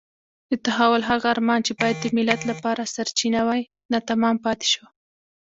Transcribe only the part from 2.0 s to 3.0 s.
ملت لپاره